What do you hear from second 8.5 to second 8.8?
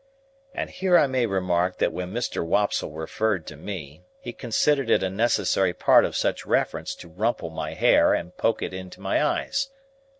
it